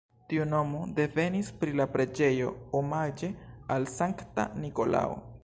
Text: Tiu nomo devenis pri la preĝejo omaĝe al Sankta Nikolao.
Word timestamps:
Tiu 0.31 0.45
nomo 0.53 0.79
devenis 0.99 1.51
pri 1.63 1.75
la 1.81 1.87
preĝejo 1.97 2.49
omaĝe 2.81 3.31
al 3.77 3.87
Sankta 3.99 4.49
Nikolao. 4.65 5.19